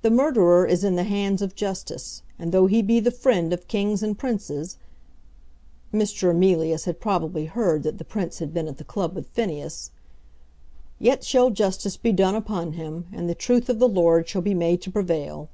The 0.00 0.10
murderer 0.10 0.64
is 0.64 0.84
in 0.84 0.96
the 0.96 1.04
hands 1.04 1.42
of 1.42 1.54
justice, 1.54 2.22
and 2.38 2.50
though 2.50 2.64
he 2.66 2.80
be 2.80 2.98
the 2.98 3.10
friend 3.10 3.52
of 3.52 3.68
kings 3.68 4.02
and 4.02 4.16
princes 4.18 4.78
[Mr. 5.92 6.30
Emilius 6.30 6.86
had 6.86 6.98
probably 6.98 7.44
heard 7.44 7.82
that 7.82 7.98
the 7.98 8.04
Prince 8.06 8.38
had 8.38 8.54
been 8.54 8.68
at 8.68 8.78
the 8.78 8.84
club 8.84 9.14
with 9.14 9.26
Phineas], 9.26 9.90
yet 10.98 11.24
shall 11.24 11.50
justice 11.50 11.98
be 11.98 12.10
done 12.12 12.34
upon 12.34 12.72
him, 12.72 13.04
and 13.12 13.28
the 13.28 13.34
truth 13.34 13.68
of 13.68 13.78
the 13.78 13.86
Lord 13.86 14.26
shall 14.26 14.40
be 14.40 14.54
made 14.54 14.80
to 14.80 14.90
prevail. 14.90 15.50